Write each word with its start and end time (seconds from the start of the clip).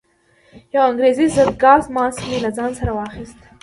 یو 0.73 0.83
انګریزي 0.89 1.27
ضد 1.35 1.49
ګاز 1.63 1.83
ماسک 1.95 2.21
مې 2.29 2.37
له 2.45 2.49
ځان 2.57 2.71
سره 2.79 2.91
واخیست. 2.97 3.39